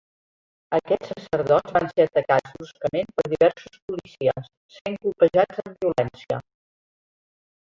Aquests 0.75 1.09
sacerdots 1.11 1.75
van 1.75 1.85
ser 1.91 2.07
atacats 2.09 2.55
bruscament 2.55 3.11
per 3.19 3.25
diversos 3.35 3.77
policies, 3.91 4.49
sent 4.79 4.99
colpejats 5.05 5.63
amb 5.67 5.77
violència. 5.87 6.41